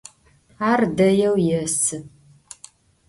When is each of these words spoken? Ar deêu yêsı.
Ar 0.71 0.81
deêu 0.97 1.35
yêsı. 1.47 1.97